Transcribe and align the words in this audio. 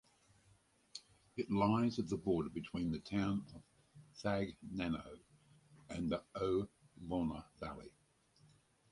It 1.37 1.51
lies 1.51 1.99
at 1.99 2.09
the 2.09 2.17
border 2.17 2.49
between 2.49 2.89
the 2.91 2.97
town 2.97 3.45
of 3.53 3.61
Fagnano 4.19 5.19
and 5.91 6.09
the 6.11 6.23
Olona 6.35 7.45
valley. 7.59 7.93